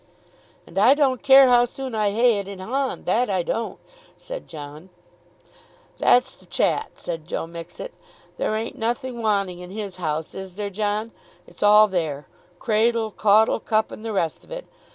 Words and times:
"And 0.65 0.79
I 0.79 0.95
don't 0.95 1.21
care 1.21 1.47
how 1.47 1.65
soon 1.65 1.93
I 1.93 2.09
ha'e 2.09 2.39
it 2.39 2.47
in 2.47 2.57
hond; 2.57 3.05
that 3.05 3.29
I 3.29 3.43
don't," 3.43 3.77
said 4.17 4.47
John. 4.47 4.89
"That's 5.99 6.33
the 6.33 6.47
chat," 6.47 6.93
said 6.95 7.27
Joe 7.27 7.45
Mixet. 7.45 7.93
"There 8.37 8.55
ain't 8.55 8.79
nothing 8.79 9.21
wanting 9.21 9.59
in 9.59 9.69
his 9.69 9.97
house; 9.97 10.33
is 10.33 10.55
there, 10.55 10.71
John? 10.71 11.11
It's 11.45 11.61
all 11.61 11.87
there, 11.87 12.27
cradle, 12.57 13.11
caudle 13.11 13.59
cup, 13.59 13.91
and 13.91 14.03
the 14.03 14.11
rest 14.11 14.43
of 14.43 14.49
it. 14.49 14.65